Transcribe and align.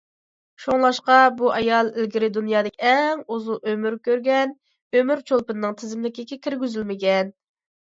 شۇڭلاشقا 0.61 1.17
بۇ 1.41 1.51
ئايال 1.57 1.91
ئىلگىرى 1.91 2.29
دۇنيادىكى 2.37 2.91
ئەڭ 2.93 3.23
ئۇزۇن 3.37 4.01
كۆرگەن 4.09 4.57
ئۆمۈر 4.99 5.25
چولپىنىنىڭ 5.31 5.79
تىزىملىكىگە 5.85 6.43
كىرگۈزۈلمىگەن. 6.49 7.33